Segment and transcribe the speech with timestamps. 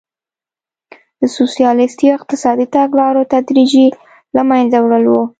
[1.19, 3.87] د سوسیالیستي اقتصادي تګلارو تدریجي
[4.35, 5.23] له منځه وړل وو.